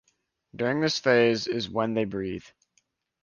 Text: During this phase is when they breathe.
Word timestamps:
During 0.55 0.81
this 0.81 0.97
phase 0.97 1.45
is 1.45 1.69
when 1.69 1.93
they 1.93 2.05
breathe. 2.05 2.45